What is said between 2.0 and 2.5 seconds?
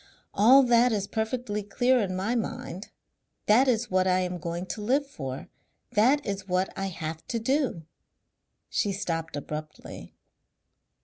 my